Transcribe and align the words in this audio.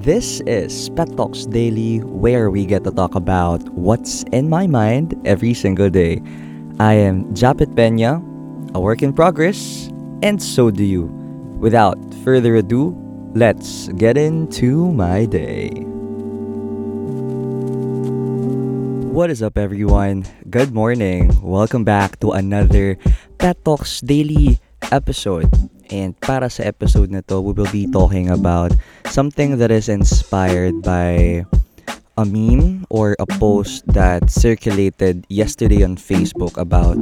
This 0.00 0.40
is 0.48 0.88
Pet 0.96 1.12
Talks 1.12 1.44
Daily, 1.44 2.00
where 2.00 2.48
we 2.48 2.64
get 2.64 2.88
to 2.88 2.90
talk 2.90 3.12
about 3.14 3.60
what's 3.76 4.24
in 4.32 4.48
my 4.48 4.66
mind 4.66 5.12
every 5.28 5.52
single 5.52 5.92
day. 5.92 6.24
I 6.80 6.96
am 6.96 7.28
Japit 7.36 7.76
Pena, 7.76 8.16
a 8.72 8.80
work 8.80 9.04
in 9.04 9.12
progress, 9.12 9.92
and 10.24 10.40
so 10.40 10.70
do 10.72 10.88
you. 10.88 11.04
Without 11.60 12.00
further 12.24 12.56
ado, 12.56 12.96
let's 13.36 13.92
get 14.00 14.16
into 14.16 14.88
my 14.88 15.28
day. 15.28 15.68
What 19.12 19.28
is 19.28 19.42
up, 19.44 19.58
everyone? 19.58 20.24
Good 20.48 20.72
morning. 20.72 21.28
Welcome 21.44 21.84
back 21.84 22.16
to 22.24 22.32
another 22.32 22.96
Pet 23.36 23.62
Talks 23.66 24.00
Daily 24.00 24.64
episode. 24.88 25.52
And 25.90 26.14
para 26.22 26.46
sa 26.46 26.62
episode 26.70 27.10
na 27.10 27.20
to, 27.26 27.42
we 27.42 27.50
will 27.50 27.70
be 27.74 27.90
talking 27.90 28.30
about 28.30 28.70
something 29.10 29.58
that 29.58 29.74
is 29.74 29.90
inspired 29.90 30.86
by 30.86 31.42
a 32.14 32.24
meme 32.24 32.86
or 32.90 33.18
a 33.18 33.26
post 33.38 33.82
that 33.90 34.30
circulated 34.30 35.26
yesterday 35.26 35.82
on 35.82 35.98
Facebook 35.98 36.54
about 36.54 36.98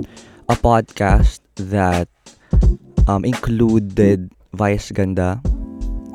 a 0.48 0.56
podcast 0.56 1.45
that 1.69 2.09
um, 3.05 3.29
included 3.29 4.32
Vice 4.56 4.88
Ganda 4.93 5.37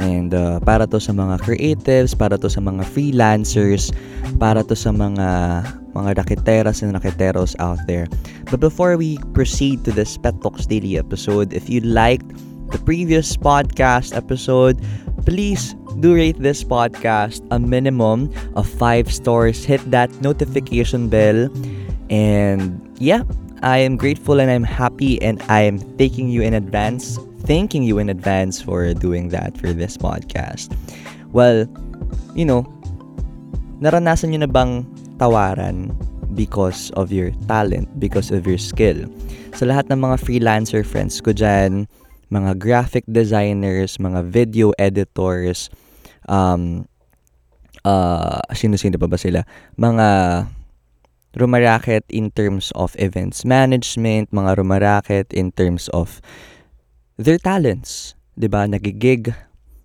and 0.02 0.34
uh, 0.34 0.58
para 0.66 0.90
to 0.90 0.98
sa 0.98 1.14
mga 1.14 1.46
creatives, 1.46 2.18
para 2.18 2.42
to 2.42 2.50
sa 2.50 2.60
mga 2.60 2.82
freelancers, 2.90 3.94
para 4.42 4.66
to 4.66 4.74
sa 4.74 4.90
mga 4.90 5.62
mga 5.94 6.10
rakiteras 6.18 6.82
and 6.82 6.98
rakiteros 6.98 7.54
out 7.62 7.78
there. 7.86 8.10
But 8.50 8.60
before 8.60 8.98
we 8.98 9.22
proceed 9.38 9.86
to 9.86 9.92
this 9.94 10.18
Pet 10.18 10.42
Talks 10.42 10.66
Daily 10.66 10.98
episode, 10.98 11.54
if 11.54 11.70
you 11.70 11.86
liked 11.86 12.26
the 12.74 12.82
previous 12.82 13.38
podcast 13.38 14.18
episode, 14.18 14.82
please 15.30 15.78
do 16.02 16.18
rate 16.18 16.42
this 16.42 16.66
podcast 16.66 17.46
a 17.54 17.62
minimum 17.62 18.34
of 18.58 18.66
five 18.66 19.14
stars. 19.14 19.62
Hit 19.62 19.80
that 19.94 20.10
notification 20.26 21.08
bell. 21.08 21.54
And 22.10 22.82
yeah, 22.98 23.22
I 23.62 23.78
am 23.78 23.96
grateful 23.96 24.42
and 24.42 24.50
I'm 24.50 24.66
happy 24.66 25.22
and 25.22 25.38
I 25.48 25.62
am 25.62 25.78
thanking 26.02 26.34
you 26.34 26.42
in 26.42 26.58
advance. 26.58 27.22
Thanking 27.46 27.86
you 27.86 28.02
in 28.02 28.10
advance 28.10 28.60
for 28.60 28.92
doing 28.98 29.30
that 29.30 29.56
for 29.56 29.72
this 29.72 29.96
podcast. 29.96 30.74
Well, 31.30 31.70
you 32.34 32.44
know, 32.44 32.66
naranasan 33.86 34.34
nyo 34.34 34.44
na 34.44 34.50
bang 34.50 34.82
tawaran 35.22 35.94
because 36.34 36.90
of 36.98 37.14
your 37.14 37.30
talent, 37.46 37.86
because 38.02 38.34
of 38.34 38.50
your 38.50 38.58
skill? 38.58 39.06
Sa 39.54 39.70
lahat 39.70 39.94
ng 39.94 40.02
mga 40.02 40.18
freelancer 40.26 40.82
friends 40.82 41.22
ko 41.22 41.30
dyan, 41.36 41.86
mga 42.34 42.58
graphic 42.58 43.06
designers, 43.06 44.02
mga 44.02 44.26
video 44.26 44.74
editors, 44.82 45.70
um, 46.26 46.90
uh, 47.86 48.42
sino-sino 48.58 48.98
pa 48.98 49.06
ba 49.06 49.22
sila? 49.22 49.46
Mga 49.78 50.08
rumaraket 51.38 52.02
in 52.10 52.34
terms 52.34 52.74
of 52.74 52.98
events 52.98 53.46
management, 53.46 54.34
mga 54.34 54.58
rumaraket 54.58 55.30
in 55.30 55.54
terms 55.54 55.94
of 55.94 56.18
their 57.22 57.38
talents. 57.38 58.18
'di 58.34 58.50
ba 58.50 58.66
Nagigig, 58.66 59.30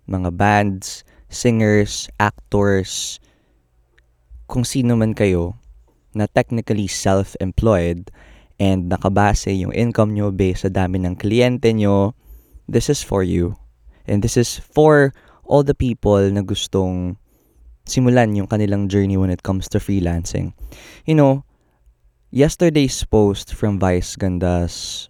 mga 0.09 0.33
bands, 0.33 1.05
singers, 1.29 2.09
actors, 2.17 3.21
kung 4.49 4.65
sino 4.65 4.97
man 4.97 5.13
kayo 5.13 5.53
na 6.17 6.25
technically 6.25 6.89
self-employed 6.89 8.09
and 8.57 8.89
nakabase 8.89 9.53
yung 9.53 9.69
income 9.77 10.17
nyo 10.17 10.33
based 10.33 10.65
sa 10.65 10.73
dami 10.73 10.97
ng 10.97 11.13
kliyente 11.13 11.69
nyo, 11.77 12.17
this 12.69 12.89
is 12.89 13.01
for 13.01 13.25
you. 13.25 13.57
And 14.05 14.21
this 14.21 14.37
is 14.37 14.61
for 14.61 15.13
all 15.43 15.65
the 15.65 15.73
people 15.73 16.21
na 16.29 16.45
gustong 16.45 17.17
simulan 17.89 18.37
yung 18.37 18.45
kanilang 18.45 18.85
journey 18.85 19.17
when 19.17 19.33
it 19.33 19.41
comes 19.41 19.65
to 19.73 19.81
freelancing. 19.81 20.53
You 21.09 21.17
know, 21.17 21.33
yesterday's 22.29 23.01
post 23.09 23.57
from 23.57 23.81
Vice 23.81 24.13
Ganda's 24.13 25.09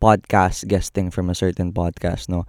podcast 0.00 0.64
guesting 0.64 1.12
from 1.12 1.28
a 1.28 1.36
certain 1.36 1.76
podcast, 1.76 2.32
no? 2.32 2.48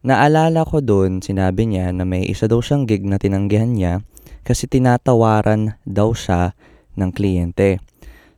Naalala 0.00 0.64
ko 0.64 0.80
doon, 0.80 1.20
sinabi 1.20 1.68
niya 1.68 1.92
na 1.92 2.08
may 2.08 2.24
isa 2.24 2.48
daw 2.48 2.64
siyang 2.64 2.88
gig 2.88 3.04
na 3.04 3.20
tinanggihan 3.20 3.70
niya 3.70 3.94
kasi 4.42 4.64
tinatawaran 4.64 5.76
daw 5.84 6.16
siya 6.16 6.56
ng 6.96 7.12
kliyente. 7.12 7.84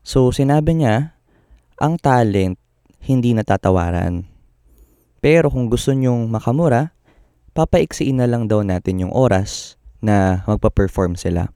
So, 0.02 0.34
sinabi 0.34 0.82
niya, 0.82 1.14
ang 1.78 2.02
talent 2.02 2.58
hindi 3.02 3.30
natatawaran. 3.34 4.31
Pero 5.22 5.54
kung 5.54 5.70
gusto 5.70 5.94
nyong 5.94 6.26
makamura, 6.26 6.90
papaiksiin 7.54 8.18
na 8.18 8.26
lang 8.26 8.50
daw 8.50 8.66
natin 8.66 9.06
yung 9.06 9.14
oras 9.14 9.78
na 10.02 10.42
magpa-perform 10.50 11.14
sila. 11.14 11.46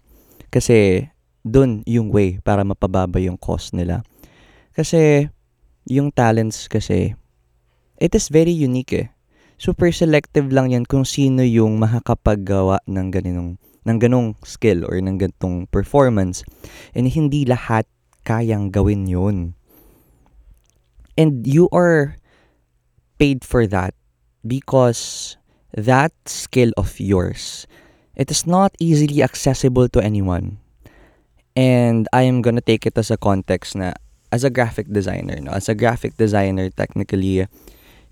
Kasi 0.54 1.10
dun 1.43 1.82
yung 1.82 2.15
way 2.15 2.38
para 2.38 2.62
mapababa 2.62 3.19
yung 3.19 3.34
cost 3.34 3.75
nila. 3.75 4.06
Kasi 4.71 5.27
yung 5.91 6.15
talents 6.15 6.71
kasi, 6.71 7.19
it 7.99 8.15
is 8.15 8.31
very 8.31 8.54
unique 8.54 8.94
eh. 8.94 9.10
Super 9.59 9.91
selective 9.91 10.53
lang 10.54 10.71
yan 10.71 10.87
kung 10.87 11.03
sino 11.03 11.43
yung 11.43 11.83
makakapaggawa 11.83 12.84
ng 12.87 13.09
ganitong 13.10 13.50
ng 13.87 13.98
ganong 14.03 14.34
skill 14.43 14.83
or 14.84 14.98
ng 14.98 15.16
ganitong 15.16 15.65
performance. 15.71 16.43
And 16.93 17.06
hindi 17.06 17.47
lahat 17.47 17.87
kayang 18.27 18.75
gawin 18.75 19.06
yun. 19.06 19.54
And 21.15 21.47
you 21.47 21.71
are 21.72 22.19
paid 23.19 23.44
for 23.44 23.66
that 23.66 23.94
because 24.47 25.37
that 25.77 26.12
skill 26.27 26.72
of 26.77 26.99
yours 27.00 27.66
it 28.16 28.31
is 28.31 28.47
not 28.47 28.72
easily 28.81 29.22
accessible 29.22 29.88
to 29.93 30.00
anyone. 30.00 30.59
And 31.56 32.09
i 32.12 32.22
am 32.22 32.41
gonna 32.43 32.60
take 32.65 32.84
it 32.84 32.97
as 32.97 33.10
a 33.10 33.16
context 33.16 33.77
na 33.77 33.93
as 34.32 34.44
a 34.44 34.50
graphic 34.50 34.93
designer 34.93 35.37
no? 35.41 35.53
As 35.53 35.69
a 35.69 35.75
graphic 35.75 36.16
designer 36.16 36.69
technically 36.69 37.49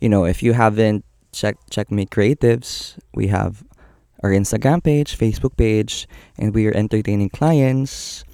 you 0.00 0.08
know 0.08 0.24
if 0.24 0.42
you 0.42 0.52
haven't 0.52 1.04
checked 1.32 1.68
checkmate 1.68 2.08
creatives 2.08 2.96
we 3.12 3.28
have 3.28 3.64
our 4.22 4.30
instagram 4.30 4.80
page 4.80 5.18
facebook 5.18 5.56
page 5.58 6.08
and 6.38 6.54
we 6.54 6.66
are 6.66 6.72
entertaining 6.72 7.28
clients. 7.28 8.24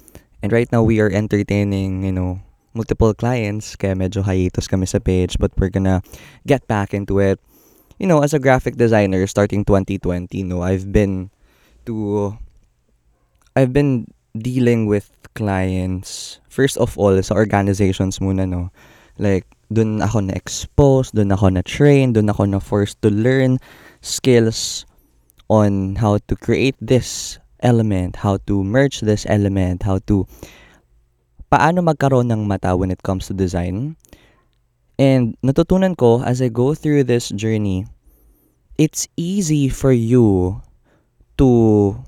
And 0.41 0.51
right 0.51 0.71
now 0.71 0.81
we 0.81 0.99
are 0.99 1.09
entertaining 1.09 2.03
you 2.03 2.11
know 2.11 2.41
multiple 2.73 3.13
clients, 3.13 3.75
kaya 3.75 3.95
medyo 3.95 4.23
hiatus 4.23 4.67
kami 4.67 4.85
sa 4.87 4.99
page, 4.99 5.37
but 5.39 5.51
we're 5.57 5.71
gonna 5.71 6.01
get 6.47 6.65
back 6.67 6.93
into 6.93 7.19
it. 7.19 7.39
You 7.99 8.07
know, 8.07 8.23
as 8.23 8.33
a 8.33 8.39
graphic 8.39 8.77
designer, 8.77 9.25
starting 9.27 9.63
2020, 9.65 10.43
no, 10.43 10.63
I've 10.63 10.91
been 10.91 11.29
to, 11.85 12.37
I've 13.55 13.73
been 13.73 14.07
dealing 14.37 14.87
with 14.87 15.11
clients, 15.35 16.39
first 16.49 16.77
of 16.77 16.97
all, 16.97 17.15
sa 17.21 17.35
organizations 17.35 18.19
muna, 18.19 18.47
no. 18.47 18.71
Like, 19.19 19.45
dun 19.71 20.01
ako 20.01 20.31
na-expose, 20.31 21.11
dun 21.11 21.31
ako 21.31 21.49
na-train, 21.53 22.13
dun 22.13 22.29
ako 22.31 22.45
na-forced 22.45 22.99
to 23.03 23.09
learn 23.11 23.59
skills 24.01 24.85
on 25.47 25.95
how 25.95 26.17
to 26.27 26.35
create 26.35 26.75
this 26.81 27.37
element, 27.61 28.15
how 28.15 28.37
to 28.47 28.63
merge 28.63 29.01
this 29.01 29.25
element, 29.29 29.83
how 29.83 29.99
to 30.07 30.25
paano 31.51 31.83
magkaroon 31.83 32.31
ng 32.31 32.47
mata 32.47 32.79
when 32.79 32.89
it 32.89 33.03
comes 33.03 33.27
to 33.27 33.35
design. 33.35 33.99
And 34.95 35.35
natutunan 35.43 35.99
ko 35.99 36.23
as 36.23 36.39
I 36.39 36.47
go 36.47 36.71
through 36.71 37.11
this 37.11 37.27
journey, 37.35 37.83
it's 38.79 39.11
easy 39.19 39.67
for 39.67 39.91
you 39.91 40.63
to 41.35 41.99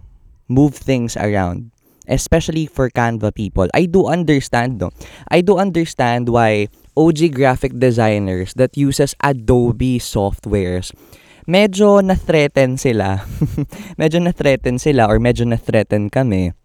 move 0.47 0.79
things 0.79 1.19
around, 1.19 1.75
especially 2.07 2.65
for 2.65 2.87
Canva 2.87 3.35
people. 3.35 3.67
I 3.75 3.85
do 3.85 4.07
understand, 4.07 4.79
no? 4.79 4.95
I 5.27 5.43
do 5.43 5.59
understand 5.59 6.31
why 6.31 6.71
OG 6.95 7.35
graphic 7.35 7.75
designers 7.75 8.55
that 8.55 8.77
uses 8.79 9.11
Adobe 9.19 9.99
softwares 9.99 10.95
medyo 11.43 11.99
na-threaten 11.99 12.79
sila. 12.79 13.27
medyo 14.01 14.23
na-threaten 14.23 14.79
sila 14.79 15.11
or 15.11 15.19
medyo 15.19 15.43
na-threaten 15.43 16.07
kami 16.07 16.55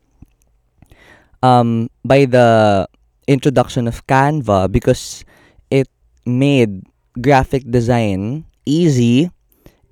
um, 1.43 1.89
by 2.05 2.25
the 2.25 2.89
introduction 3.27 3.87
of 3.87 4.07
Canva 4.07 4.73
because 4.73 5.25
it 5.71 5.89
made 6.25 6.83
graphic 7.21 7.69
design 7.71 8.45
easy 8.65 9.31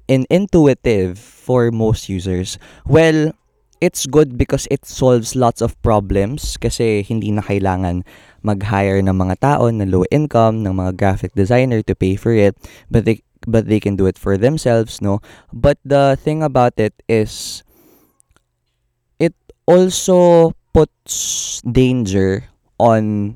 and 0.09 0.27
intuitive 0.31 1.19
for 1.19 1.71
most 1.71 2.09
users. 2.09 2.59
Well, 2.87 3.33
it's 3.81 4.07
good 4.07 4.39
because 4.39 4.67
it 4.71 4.87
solves 4.87 5.37
lots 5.37 5.61
of 5.61 5.77
problems 5.83 6.57
kasi 6.57 7.03
hindi 7.03 7.31
na 7.31 7.43
kailangan 7.43 8.05
mag-hire 8.41 9.03
ng 9.03 9.13
mga 9.13 9.37
tao 9.43 9.69
na 9.69 9.85
low 9.85 10.05
income, 10.09 10.63
ng 10.63 10.73
mga 10.73 10.97
graphic 10.97 11.35
designer 11.35 11.83
to 11.83 11.95
pay 11.95 12.17
for 12.17 12.33
it, 12.33 12.57
but 12.91 13.05
they 13.05 13.21
but 13.47 13.69
they 13.69 13.79
can 13.79 13.95
do 13.95 14.07
it 14.07 14.19
for 14.19 14.37
themselves, 14.37 15.03
no? 15.03 15.21
But 15.53 15.79
the 15.85 16.19
thing 16.19 16.43
about 16.43 16.79
it 16.79 16.95
is 17.07 17.63
it 19.19 19.35
also 19.67 20.53
puts 20.77 21.65
danger 21.65 22.53
on 22.77 23.33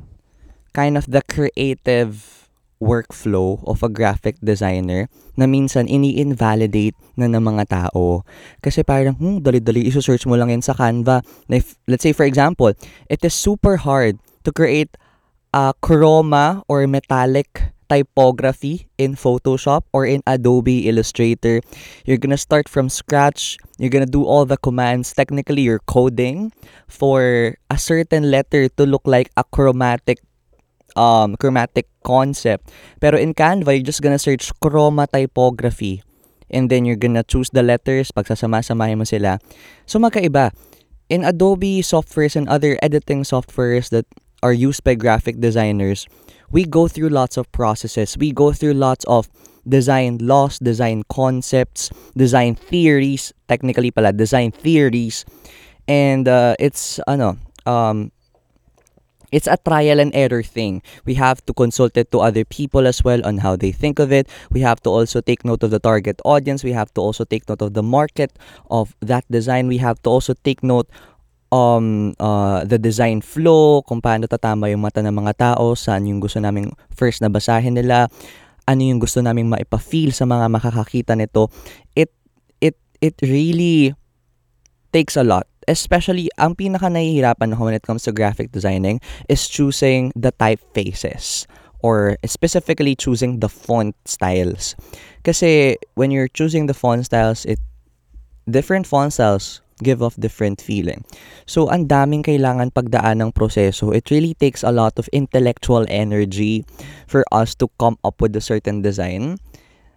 kind 0.77 1.01
of 1.01 1.09
the 1.09 1.25
creative 1.25 2.45
workflow 2.77 3.65
of 3.65 3.81
a 3.81 3.89
graphic 3.89 4.37
designer 4.45 5.09
na 5.41 5.49
minsan 5.49 5.89
ini-invalidate 5.89 6.93
na 7.17 7.33
ng 7.33 7.41
mga 7.41 7.65
tao. 7.73 8.29
Kasi 8.61 8.85
parang, 8.85 9.17
hmm, 9.17 9.41
dali-dali, 9.41 9.89
iso-search 9.89 10.29
mo 10.29 10.37
lang 10.37 10.53
yan 10.53 10.61
sa 10.61 10.77
Canva. 10.77 11.25
If, 11.49 11.81
let's 11.89 12.05
say, 12.05 12.13
for 12.13 12.29
example, 12.29 12.77
it 13.09 13.25
is 13.25 13.33
super 13.33 13.81
hard 13.81 14.21
to 14.45 14.53
create 14.53 15.01
a 15.57 15.73
chroma 15.81 16.61
or 16.69 16.85
metallic 16.85 17.73
typography 17.91 18.87
in 18.97 19.19
Photoshop 19.19 19.83
or 19.91 20.07
in 20.07 20.23
Adobe 20.31 20.87
Illustrator. 20.87 21.61
You're 22.07 22.23
gonna 22.23 22.39
start 22.39 22.71
from 22.71 22.87
scratch. 22.87 23.59
You're 23.83 23.91
gonna 23.91 24.07
do 24.07 24.23
all 24.23 24.47
the 24.47 24.57
commands. 24.57 25.11
Technically, 25.11 25.67
you're 25.67 25.83
coding 25.91 26.55
for 26.87 27.59
a 27.67 27.77
certain 27.77 28.31
letter 28.31 28.71
to 28.79 28.87
look 28.87 29.03
like 29.05 29.35
a 29.35 29.43
chromatic 29.43 30.23
um, 30.95 31.35
chromatic 31.37 31.91
concept. 32.07 32.71
Pero 33.03 33.19
in 33.19 33.35
Canva, 33.35 33.75
you're 33.75 33.87
just 33.87 34.03
gonna 34.03 34.23
search 34.23 34.55
chroma 34.63 35.11
typography. 35.11 36.07
And 36.51 36.71
then 36.71 36.87
you're 36.87 36.99
gonna 36.99 37.23
choose 37.27 37.51
the 37.51 37.63
letters, 37.63 38.11
pagsasama-samahin 38.11 38.99
mo 38.99 39.07
sila. 39.07 39.39
So 39.87 39.99
magkaiba. 39.99 40.55
In 41.11 41.27
Adobe 41.27 41.83
softwares 41.83 42.39
and 42.39 42.47
other 42.47 42.79
editing 42.83 43.27
softwares 43.27 43.91
that 43.91 44.07
are 44.43 44.55
used 44.55 44.83
by 44.87 44.95
graphic 44.95 45.43
designers, 45.43 46.07
we 46.51 46.65
go 46.65 46.89
through 46.89 47.09
lots 47.09 47.37
of 47.37 47.51
processes. 47.53 48.17
We 48.19 48.33
go 48.33 48.53
through 48.53 48.75
lots 48.75 49.05
of 49.05 49.29
design 49.69 50.19
laws, 50.21 50.59
design 50.59 51.05
concepts, 51.09 51.91
design 52.17 52.55
theories, 52.55 53.33
technically 53.49 53.91
pala, 53.91 54.13
design 54.13 54.51
theories. 54.51 55.25
And 55.87 56.29
uh, 56.29 56.57
it's, 56.59 57.01
ano, 57.07 57.37
um, 57.67 58.13
it's 59.33 59.47
a 59.47 59.57
trial 59.57 60.01
and 60.01 60.15
error 60.15 60.43
thing. 60.43 60.83
We 61.05 61.15
have 61.15 61.45
to 61.47 61.55
consult 61.55 61.97
it 61.97 62.11
to 62.13 62.21
other 62.21 62.45
people 62.45 62.87
as 62.87 63.05
well 63.05 63.25
on 63.25 63.39
how 63.39 63.57
they 63.57 63.71
think 63.71 63.99
of 63.99 64.13
it. 64.13 64.29
We 64.51 64.61
have 64.61 64.81
to 64.83 64.91
also 64.91 65.21
take 65.21 65.45
note 65.45 65.63
of 65.63 65.71
the 65.71 65.79
target 65.79 66.21
audience. 66.25 66.65
We 66.65 66.73
have 66.73 66.93
to 66.95 67.01
also 67.01 67.25
take 67.25 67.49
note 67.49 67.63
of 67.63 67.75
the 67.75 67.83
market 67.83 68.37
of 68.71 68.97
that 69.01 69.25
design. 69.31 69.69
We 69.69 69.79
have 69.79 70.03
to 70.03 70.11
also 70.11 70.35
take 70.43 70.63
note 70.63 70.89
um, 71.51 72.15
uh, 72.19 72.65
the 72.65 72.79
design 72.79 73.21
flow, 73.21 73.83
kung 73.83 74.01
paano 74.01 74.27
tatama 74.27 74.71
yung 74.71 74.83
mata 74.83 75.03
ng 75.03 75.15
mga 75.15 75.35
tao, 75.37 75.75
saan 75.75 76.07
yung 76.07 76.23
gusto 76.23 76.39
naming 76.39 76.73
first 76.95 77.21
na 77.21 77.29
basahin 77.29 77.75
nila, 77.77 78.09
ano 78.67 78.81
yung 78.81 79.03
gusto 79.03 79.19
naming 79.21 79.51
maipa-feel 79.51 80.15
sa 80.15 80.25
mga 80.27 80.47
makakakita 80.47 81.19
nito. 81.19 81.51
It, 81.99 82.15
it, 82.63 82.79
it 83.03 83.19
really 83.23 83.95
takes 84.95 85.19
a 85.19 85.27
lot. 85.27 85.47
Especially, 85.69 86.31
ang 86.39 86.55
pinaka 86.59 86.91
nahihirapan 86.91 87.55
ako 87.55 87.71
when 87.71 87.77
it 87.77 87.87
comes 87.87 88.03
to 88.07 88.11
graphic 88.11 88.51
designing 88.51 88.99
is 89.29 89.47
choosing 89.47 90.11
the 90.19 90.33
typefaces 90.35 91.47
or 91.83 92.17
specifically 92.27 92.95
choosing 92.95 93.39
the 93.41 93.49
font 93.49 93.95
styles. 94.05 94.75
Kasi 95.23 95.77
when 95.95 96.11
you're 96.11 96.31
choosing 96.33 96.67
the 96.67 96.75
font 96.75 97.07
styles, 97.07 97.45
it 97.45 97.61
different 98.49 98.87
font 98.87 99.13
styles 99.13 99.63
give 99.83 100.05
off 100.05 100.15
different 100.21 100.61
feeling. 100.61 101.03
So, 101.49 101.73
ang 101.73 101.89
daming 101.89 102.23
kailangan 102.23 102.77
pagdaan 102.77 103.25
ng 103.25 103.33
proseso. 103.33 103.91
It 103.91 104.13
really 104.13 104.37
takes 104.37 104.63
a 104.63 104.71
lot 104.71 105.01
of 105.01 105.09
intellectual 105.11 105.89
energy 105.89 106.63
for 107.09 107.25
us 107.33 107.57
to 107.59 107.73
come 107.81 107.97
up 108.05 108.21
with 108.21 108.37
a 108.37 108.45
certain 108.45 108.85
design. 108.85 109.41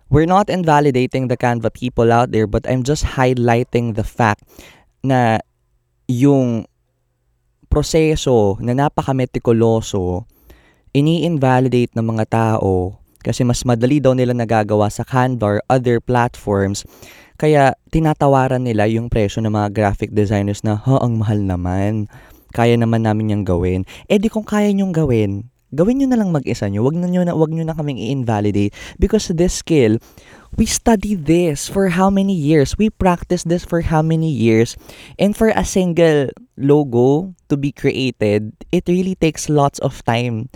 We're 0.08 0.30
not 0.30 0.50
invalidating 0.50 1.28
the 1.28 1.36
Canva 1.36 1.74
people 1.74 2.14
out 2.14 2.32
there, 2.32 2.48
but 2.48 2.64
I'm 2.70 2.86
just 2.86 3.04
highlighting 3.04 4.00
the 4.00 4.06
fact 4.06 4.46
na 5.04 5.44
yung 6.08 6.70
proseso 7.68 8.62
na 8.62 8.78
napaka-meticuloso, 8.78 10.30
ini-invalidate 10.94 11.98
ng 11.98 12.06
mga 12.06 12.26
tao 12.30 13.03
kasi 13.24 13.48
mas 13.48 13.64
madali 13.64 14.04
daw 14.04 14.12
nila 14.12 14.36
nagagawa 14.36 14.92
sa 14.92 15.08
Canva 15.08 15.58
or 15.58 15.58
other 15.72 15.98
platforms 16.04 16.84
kaya 17.44 17.74
tinatawaran 17.90 18.62
nila 18.64 18.86
yung 18.86 19.10
presyo 19.10 19.42
ng 19.42 19.54
mga 19.54 19.70
graphic 19.74 20.14
designers 20.14 20.62
na, 20.62 20.78
ha, 20.78 21.02
ang 21.02 21.18
mahal 21.18 21.42
naman. 21.42 22.06
Kaya 22.54 22.78
naman 22.78 23.04
namin 23.04 23.34
yung 23.34 23.44
gawin. 23.44 23.90
Eh 24.06 24.22
di 24.22 24.30
kung 24.30 24.46
kaya 24.46 24.70
nyong 24.70 24.94
gawin, 24.94 25.50
gawin 25.74 25.98
nyo 26.00 26.08
na 26.14 26.22
lang 26.22 26.30
mag-isa 26.30 26.70
nyo. 26.70 26.86
Wag, 26.86 26.94
nyo 26.94 27.26
na, 27.26 27.34
wag 27.34 27.50
nyo 27.50 27.66
na 27.66 27.74
kaming 27.74 27.98
i-invalidate. 27.98 28.72
Because 29.02 29.34
this 29.34 29.58
skill, 29.58 29.98
we 30.54 30.70
study 30.70 31.18
this 31.18 31.66
for 31.66 31.90
how 31.98 32.14
many 32.14 32.38
years? 32.38 32.78
We 32.78 32.94
practice 32.94 33.42
this 33.42 33.66
for 33.66 33.82
how 33.82 34.06
many 34.06 34.30
years? 34.30 34.78
And 35.18 35.34
for 35.34 35.50
a 35.50 35.66
single 35.66 36.30
logo 36.56 37.34
to 37.50 37.58
be 37.58 37.74
created, 37.74 38.54
it 38.70 38.86
really 38.86 39.18
takes 39.18 39.50
lots 39.50 39.82
of 39.82 40.06
time. 40.06 40.54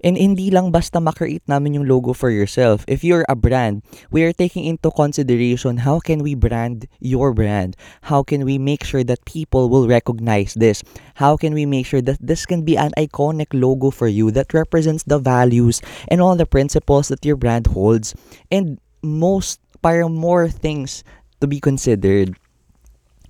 And 0.00 0.16
hindi 0.16 0.50
lang 0.50 0.72
basta 0.72 0.98
makreate 1.00 1.44
namin 1.44 1.76
yung 1.76 1.86
logo 1.86 2.12
for 2.12 2.30
yourself. 2.30 2.84
If 2.88 3.04
you're 3.04 3.28
a 3.28 3.36
brand, 3.36 3.84
we 4.10 4.24
are 4.24 4.32
taking 4.32 4.64
into 4.64 4.90
consideration 4.90 5.84
how 5.84 6.00
can 6.00 6.24
we 6.24 6.34
brand 6.34 6.88
your 7.00 7.32
brand? 7.32 7.76
How 8.08 8.22
can 8.22 8.44
we 8.44 8.56
make 8.56 8.84
sure 8.84 9.04
that 9.04 9.24
people 9.28 9.68
will 9.68 9.88
recognize 9.88 10.54
this? 10.54 10.82
How 11.20 11.36
can 11.36 11.52
we 11.52 11.66
make 11.66 11.84
sure 11.84 12.00
that 12.02 12.18
this 12.20 12.46
can 12.46 12.64
be 12.64 12.76
an 12.76 12.92
iconic 12.96 13.52
logo 13.52 13.90
for 13.90 14.08
you 14.08 14.30
that 14.32 14.54
represents 14.54 15.04
the 15.04 15.18
values 15.18 15.80
and 16.08 16.20
all 16.20 16.36
the 16.36 16.48
principles 16.48 17.08
that 17.08 17.24
your 17.24 17.36
brand 17.36 17.68
holds? 17.68 18.14
And 18.50 18.80
most, 19.02 19.60
parang 19.82 20.16
more 20.16 20.48
things 20.48 21.04
to 21.40 21.46
be 21.46 21.60
considered. 21.60 22.36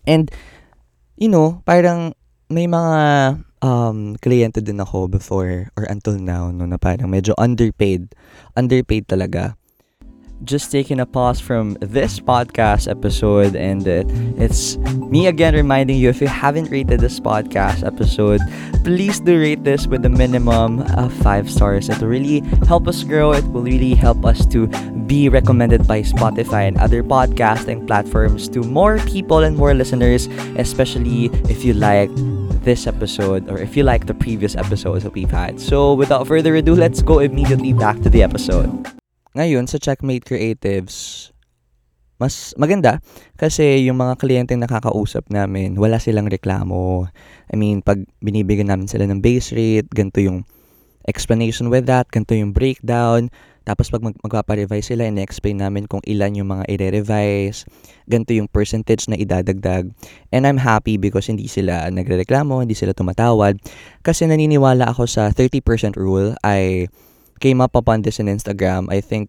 And, 0.07 0.31
you 1.17 1.29
know, 1.29 1.63
parang 1.67 2.15
may 2.51 2.67
mga 2.67 3.45
um, 3.63 4.17
kliyente 4.21 4.65
din 4.65 4.81
ako 4.81 5.09
before 5.09 5.69
or 5.77 5.85
until 5.89 6.17
now 6.17 6.51
no, 6.51 6.67
na 6.67 6.77
parang 6.77 7.13
medyo 7.13 7.33
underpaid. 7.39 8.13
Underpaid 8.57 9.09
talaga. 9.09 9.57
Just 10.41 10.73
taking 10.73 10.97
a 10.97 11.05
pause 11.05 11.37
from 11.37 11.77
this 11.85 12.17
podcast 12.17 12.89
episode, 12.89 13.53
and 13.53 13.85
uh, 13.85 14.09
it's 14.41 14.81
me 14.97 15.29
again 15.29 15.53
reminding 15.53 16.01
you 16.01 16.09
if 16.09 16.25
you 16.25 16.33
haven't 16.33 16.73
rated 16.73 17.05
this 17.05 17.21
podcast 17.21 17.85
episode, 17.85 18.41
please 18.81 19.21
do 19.21 19.37
rate 19.37 19.69
this 19.69 19.85
with 19.85 20.01
a 20.09 20.09
minimum 20.09 20.81
of 20.97 21.13
five 21.21 21.45
stars. 21.53 21.93
It 21.93 22.01
will 22.01 22.09
really 22.09 22.41
help 22.65 22.89
us 22.89 23.05
grow. 23.05 23.37
It 23.37 23.45
will 23.53 23.69
really 23.69 23.93
help 23.93 24.25
us 24.25 24.49
to 24.49 24.65
be 25.05 25.29
recommended 25.29 25.85
by 25.85 26.01
Spotify 26.09 26.65
and 26.65 26.81
other 26.81 27.05
podcasting 27.05 27.85
platforms 27.85 28.49
to 28.57 28.65
more 28.65 28.97
people 29.13 29.45
and 29.45 29.61
more 29.61 29.77
listeners, 29.77 30.25
especially 30.57 31.29
if 31.53 31.69
you 31.69 31.77
like 31.77 32.09
this 32.63 32.87
episode 32.87 33.49
or 33.49 33.59
if 33.59 33.77
you 33.77 33.83
like 33.83 34.07
the 34.07 34.17
previous 34.17 34.57
episodes 34.57 35.05
that 35.05 35.13
we've 35.13 35.31
had. 35.31 35.61
So 35.61 35.95
without 35.95 36.27
further 36.27 36.55
ado, 36.57 36.75
let's 36.75 37.03
go 37.03 37.21
immediately 37.21 37.73
back 37.73 38.01
to 38.05 38.11
the 38.13 38.23
episode. 38.23 38.69
Ngayon 39.37 39.71
sa 39.71 39.79
Checkmate 39.79 40.27
Creatives, 40.27 41.31
mas 42.21 42.53
maganda 42.61 43.01
kasi 43.41 43.89
yung 43.89 43.97
mga 43.97 44.21
kliyenteng 44.21 44.61
nakakausap 44.61 45.25
namin, 45.33 45.81
wala 45.81 45.97
silang 45.97 46.29
reklamo. 46.29 47.09
I 47.49 47.57
mean, 47.57 47.81
pag 47.81 48.05
binibigyan 48.21 48.69
namin 48.69 48.93
sila 48.93 49.09
ng 49.09 49.25
base 49.25 49.57
rate, 49.57 49.89
ganito 49.89 50.21
yung 50.21 50.45
explanation 51.09 51.73
with 51.73 51.89
that, 51.89 52.13
ganito 52.13 52.37
yung 52.37 52.53
breakdown, 52.53 53.33
tapos 53.65 53.93
pag 53.93 54.01
mag- 54.01 54.19
magpaparevise 54.25 54.93
sila, 54.93 55.05
ina-explain 55.07 55.61
namin 55.61 55.85
kung 55.85 56.01
ilan 56.09 56.33
yung 56.33 56.49
mga 56.49 56.65
i-revise, 56.73 57.69
ganito 58.09 58.33
yung 58.33 58.49
percentage 58.49 59.07
na 59.07 59.21
idadagdag. 59.21 59.93
And 60.33 60.43
I'm 60.49 60.59
happy 60.59 60.97
because 60.97 61.29
hindi 61.29 61.47
sila 61.47 61.87
nagrereklamo, 61.93 62.65
hindi 62.65 62.75
sila 62.75 62.97
tumatawad. 62.97 63.61
Kasi 64.01 64.25
naniniwala 64.27 64.89
ako 64.89 65.05
sa 65.05 65.29
30% 65.31 66.01
rule. 66.01 66.33
I 66.41 66.89
came 67.39 67.61
up 67.61 67.77
upon 67.77 68.03
this 68.03 68.19
in 68.19 68.27
Instagram. 68.27 68.89
I 68.89 69.05
think 69.05 69.29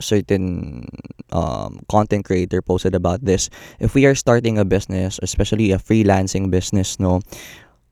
certain 0.00 0.84
um, 1.32 1.80
content 1.88 2.24
creator 2.24 2.62
posted 2.62 2.94
about 2.94 3.24
this. 3.24 3.50
If 3.80 3.94
we 3.94 4.06
are 4.06 4.14
starting 4.14 4.56
a 4.56 4.64
business, 4.64 5.20
especially 5.22 5.72
a 5.72 5.78
freelancing 5.78 6.48
business, 6.50 7.00
no, 7.00 7.20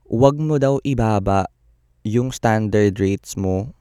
wag 0.09 0.37
mo 0.37 0.57
daw 0.57 0.81
ibaba 0.81 1.45
yung 2.01 2.33
standard 2.33 2.97
rates 2.97 3.37
mo 3.37 3.73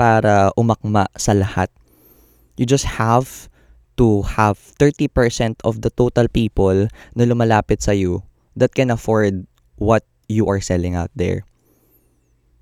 para 0.00 0.48
umakma 0.56 1.04
sa 1.20 1.36
lahat. 1.36 1.68
You 2.56 2.64
just 2.64 2.96
have 2.96 3.52
to 4.00 4.24
have 4.24 4.56
30% 4.80 5.12
of 5.60 5.84
the 5.84 5.92
total 5.92 6.24
people 6.32 6.88
na 7.12 7.28
lumalapit 7.28 7.84
sa 7.84 7.92
you 7.92 8.24
that 8.56 8.72
can 8.72 8.88
afford 8.88 9.44
what 9.76 10.08
you 10.24 10.48
are 10.48 10.64
selling 10.64 10.96
out 10.96 11.12
there. 11.12 11.44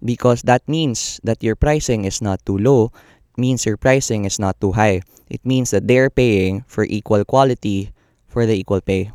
Because 0.03 0.43
that 0.51 0.67
means 0.67 1.23
that 1.23 1.39
your 1.39 1.55
pricing 1.55 2.03
is 2.03 2.19
not 2.19 2.43
too 2.43 2.59
low, 2.59 2.91
means 3.39 3.63
your 3.63 3.79
pricing 3.79 4.27
is 4.27 4.43
not 4.43 4.59
too 4.59 4.75
high. 4.75 5.07
It 5.31 5.47
means 5.47 5.71
that 5.71 5.87
they're 5.87 6.11
paying 6.11 6.67
for 6.67 6.83
equal 6.91 7.23
quality 7.23 7.95
for 8.27 8.51
the 8.51 8.59
equal 8.59 8.83
pay. 8.83 9.15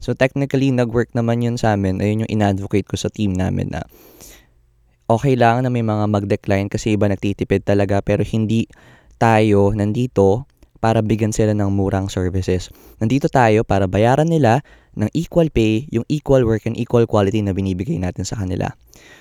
So 0.00 0.16
technically, 0.16 0.72
nag-work 0.72 1.12
naman 1.12 1.44
yun 1.44 1.60
sa 1.60 1.76
amin. 1.76 2.00
Ayun 2.00 2.24
yung 2.24 2.32
in-advocate 2.40 2.88
ko 2.88 2.96
sa 2.96 3.12
team 3.12 3.36
namin 3.36 3.76
na 3.76 3.84
okay 5.10 5.34
lang 5.34 5.66
na 5.66 5.74
may 5.74 5.82
mga 5.82 6.06
mag-decline 6.06 6.70
kasi 6.70 6.94
iba 6.94 7.10
nagtitipid 7.10 7.66
talaga 7.66 7.98
pero 7.98 8.22
hindi 8.22 8.70
tayo 9.18 9.74
nandito 9.74 10.46
para 10.80 11.02
bigyan 11.04 11.34
sila 11.34 11.52
ng 11.52 11.68
murang 11.76 12.08
services. 12.08 12.72
Nandito 13.02 13.28
tayo 13.28 13.66
para 13.66 13.84
bayaran 13.84 14.30
nila 14.30 14.64
ng 14.96 15.12
equal 15.12 15.52
pay, 15.52 15.84
yung 15.92 16.06
equal 16.08 16.46
work 16.46 16.64
and 16.64 16.78
equal 16.78 17.04
quality 17.04 17.44
na 17.44 17.52
binibigay 17.52 18.00
natin 18.00 18.24
sa 18.24 18.40
kanila. 18.40 18.72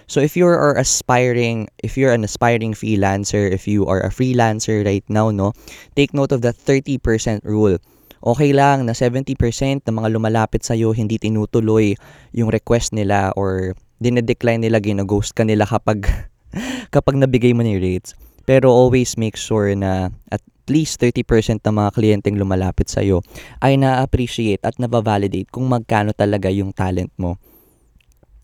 So 0.08 0.24
if 0.24 0.40
you 0.40 0.48
are 0.48 0.78
aspiring, 0.80 1.68
if 1.84 2.00
you're 2.00 2.16
an 2.16 2.24
aspiring 2.24 2.72
freelancer, 2.78 3.52
if 3.52 3.68
you 3.68 3.84
are 3.92 4.00
a 4.00 4.14
freelancer 4.14 4.88
right 4.88 5.04
now, 5.12 5.36
no, 5.36 5.52
take 6.00 6.16
note 6.16 6.32
of 6.32 6.46
the 6.46 6.56
30% 6.56 7.02
rule. 7.44 7.76
Okay 8.20 8.52
lang 8.56 8.88
na 8.88 8.96
70% 8.96 9.36
ng 9.84 9.96
mga 9.96 10.10
lumalapit 10.16 10.64
sa'yo 10.64 10.96
hindi 10.96 11.20
tinutuloy 11.20 11.96
yung 12.32 12.52
request 12.52 12.96
nila 12.96 13.36
or 13.36 13.76
dinedecline 14.00 14.64
nila, 14.64 14.80
gina-ghost 14.80 15.36
ka 15.36 15.44
nila 15.46 15.68
kapag, 15.68 16.08
kapag 16.96 17.16
nabigay 17.20 17.54
mo 17.54 17.62
ni 17.62 17.78
rates. 17.78 18.16
Pero 18.50 18.74
always 18.74 19.14
make 19.20 19.38
sure 19.38 19.70
na 19.78 20.10
at 20.34 20.42
least 20.66 21.02
30% 21.02 21.62
ng 21.62 21.76
mga 21.76 21.90
kliyenteng 21.94 22.38
lumalapit 22.38 22.90
sa'yo 22.90 23.22
ay 23.62 23.78
na-appreciate 23.78 24.62
at 24.66 24.78
na-validate 24.78 25.50
kung 25.50 25.70
magkano 25.70 26.14
talaga 26.14 26.50
yung 26.50 26.74
talent 26.74 27.14
mo. 27.18 27.38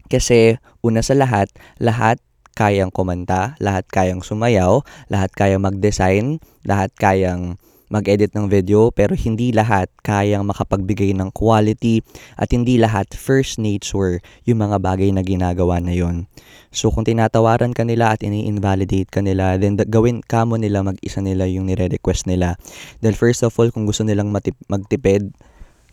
Kasi 0.06 0.62
una 0.86 1.02
sa 1.02 1.18
lahat, 1.18 1.50
lahat 1.82 2.22
kayang 2.54 2.94
kumanta, 2.94 3.58
lahat 3.58 3.86
kayang 3.90 4.22
sumayaw, 4.22 4.86
lahat 5.10 5.34
kayang 5.34 5.66
mag-design, 5.66 6.38
lahat 6.64 6.94
kayang 6.98 7.58
mag-edit 7.90 8.34
ng 8.34 8.50
video 8.50 8.90
pero 8.90 9.14
hindi 9.14 9.54
lahat 9.54 9.92
kayang 10.02 10.50
makapagbigay 10.50 11.14
ng 11.14 11.30
quality 11.34 12.02
at 12.36 12.50
hindi 12.50 12.82
lahat 12.82 13.14
first 13.14 13.62
nature 13.62 14.22
yung 14.46 14.66
mga 14.66 14.82
bagay 14.82 15.14
na 15.14 15.22
ginagawa 15.22 15.78
na 15.78 15.94
yon. 15.94 16.26
So 16.76 16.92
kung 16.92 17.08
tinatawaran 17.08 17.72
ka 17.72 17.88
nila 17.88 18.18
at 18.18 18.26
ini-invalidate 18.26 19.08
ka 19.08 19.24
nila, 19.24 19.56
then 19.56 19.78
gawin 19.78 20.20
ka 20.26 20.44
mo 20.44 20.60
nila 20.60 20.84
mag-isa 20.84 21.24
nila 21.24 21.48
yung 21.48 21.72
nire-request 21.72 22.28
nila. 22.28 22.60
Then 23.00 23.16
first 23.16 23.46
of 23.48 23.56
all, 23.56 23.72
kung 23.72 23.88
gusto 23.88 24.04
nilang 24.04 24.34
matip- 24.34 24.60
magtipid, 24.68 25.32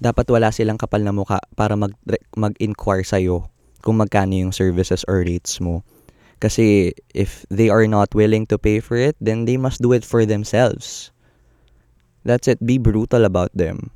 dapat 0.02 0.26
wala 0.26 0.50
silang 0.50 0.82
kapal 0.82 1.06
na 1.06 1.14
muka 1.14 1.38
para 1.54 1.78
mag- 1.78 1.94
mag-inquire 2.34 3.06
sa'yo 3.06 3.46
kung 3.86 4.02
magkano 4.02 4.34
yung 4.34 4.50
services 4.50 5.06
or 5.06 5.22
rates 5.22 5.62
mo. 5.62 5.86
Kasi 6.42 6.90
if 7.14 7.46
they 7.54 7.70
are 7.70 7.86
not 7.86 8.10
willing 8.18 8.50
to 8.50 8.58
pay 8.58 8.82
for 8.82 8.98
it, 8.98 9.14
then 9.22 9.46
they 9.46 9.54
must 9.54 9.78
do 9.78 9.94
it 9.94 10.02
for 10.02 10.26
themselves. 10.26 11.14
That's 12.24 12.48
it. 12.48 12.62
Be 12.64 12.78
brutal 12.78 13.24
about 13.24 13.50
them. 13.54 13.90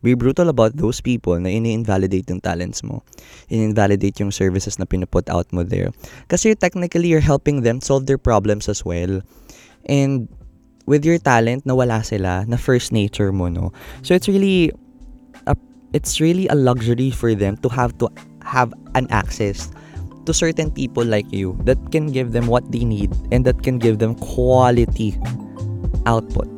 Be 0.00 0.16
brutal 0.16 0.48
about 0.48 0.80
those 0.80 1.04
people 1.04 1.36
na 1.36 1.52
ini-invalidate 1.52 2.32
yung 2.32 2.40
talents 2.40 2.80
mo. 2.80 3.04
In-invalidate 3.52 4.16
yung 4.16 4.32
services 4.32 4.80
na 4.80 4.88
pinuput 4.88 5.28
out 5.28 5.44
mo 5.52 5.60
there. 5.60 5.92
Kasi 6.32 6.56
technically, 6.56 7.12
you're 7.12 7.20
helping 7.20 7.60
them 7.60 7.84
solve 7.84 8.08
their 8.08 8.16
problems 8.16 8.64
as 8.64 8.80
well. 8.80 9.20
And 9.84 10.24
with 10.88 11.04
your 11.04 11.20
talent 11.20 11.68
na 11.68 11.76
wala 11.76 12.00
sila, 12.00 12.48
na 12.48 12.56
first 12.56 12.96
nature 12.96 13.28
mo, 13.28 13.52
no? 13.52 13.76
So 14.00 14.16
it's 14.16 14.24
really, 14.24 14.72
a, 15.44 15.52
it's 15.92 16.16
really 16.16 16.48
a 16.48 16.56
luxury 16.56 17.12
for 17.12 17.36
them 17.36 17.60
to 17.60 17.68
have 17.68 17.92
to 18.00 18.08
have 18.40 18.72
an 18.96 19.06
access 19.12 19.68
to 20.24 20.32
certain 20.32 20.70
people 20.70 21.04
like 21.04 21.28
you 21.28 21.60
that 21.64 21.76
can 21.92 22.08
give 22.08 22.32
them 22.32 22.46
what 22.46 22.64
they 22.72 22.84
need 22.84 23.12
and 23.32 23.44
that 23.44 23.62
can 23.62 23.78
give 23.78 23.98
them 24.00 24.14
quality 24.16 25.16
output. 26.06 26.48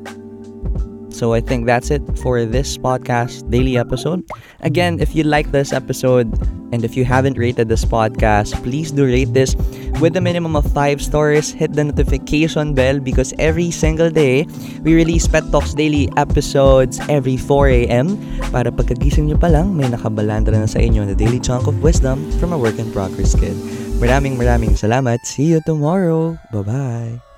So 1.22 1.38
I 1.38 1.40
think 1.40 1.70
that's 1.70 1.94
it 1.94 2.02
for 2.18 2.42
this 2.42 2.74
podcast 2.74 3.46
daily 3.46 3.78
episode. 3.78 4.26
Again, 4.66 4.98
if 4.98 5.14
you 5.14 5.22
like 5.22 5.54
this 5.54 5.70
episode 5.70 6.26
and 6.74 6.82
if 6.82 6.98
you 6.98 7.06
haven't 7.06 7.38
rated 7.38 7.70
this 7.70 7.86
podcast, 7.86 8.58
please 8.66 8.90
do 8.90 9.06
rate 9.06 9.30
this 9.30 9.54
with 10.02 10.18
a 10.18 10.20
minimum 10.20 10.58
of 10.58 10.66
5 10.74 10.98
stars. 10.98 11.54
Hit 11.54 11.78
the 11.78 11.86
notification 11.86 12.74
bell 12.74 12.98
because 12.98 13.30
every 13.38 13.70
single 13.70 14.10
day 14.10 14.50
we 14.82 14.98
release 14.98 15.30
Pet 15.30 15.46
Talks 15.54 15.78
daily 15.78 16.10
episodes 16.18 16.98
every 17.06 17.38
4 17.38 17.86
a.m. 17.86 18.18
Para 18.50 18.74
pagkagising 18.74 19.30
nyo 19.30 19.38
pa 19.38 19.46
lang, 19.46 19.78
may 19.78 19.86
nakabalandra 19.86 20.58
na 20.58 20.66
sa 20.66 20.82
inyo 20.82 21.06
na 21.06 21.14
daily 21.14 21.38
chunk 21.38 21.70
of 21.70 21.78
wisdom 21.86 22.18
from 22.42 22.50
a 22.50 22.58
work 22.58 22.82
in 22.82 22.90
progress 22.90 23.38
kid. 23.38 23.54
Maraming 24.02 24.34
maraming 24.34 24.74
salamat. 24.74 25.22
See 25.22 25.54
you 25.54 25.62
tomorrow. 25.62 26.34
Bye-bye. 26.50 27.31